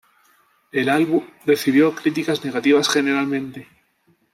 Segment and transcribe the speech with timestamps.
[0.71, 3.67] El álbum recibió críticas negativas generalmente.